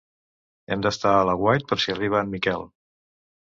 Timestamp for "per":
1.73-1.79